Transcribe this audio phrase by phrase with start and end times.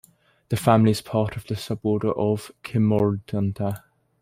[0.49, 3.83] The family is part of the suborder of Cimolodonta.